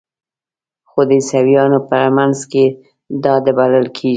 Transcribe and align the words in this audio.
خو 0.89 0.99
د 1.07 1.11
عیسویانو 1.19 1.79
په 1.89 1.97
منځ 2.17 2.37
کې 2.51 2.65
دا 3.23 3.33
د 3.45 3.47
بلل 3.57 3.87
کیږي. 3.97 4.09